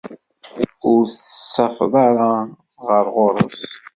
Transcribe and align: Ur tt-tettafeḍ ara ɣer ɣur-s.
Ur 0.91 1.01
tt-tettafeḍ 1.07 1.93
ara 2.07 2.31
ɣer 2.85 3.05
ɣur-s. 3.15 3.61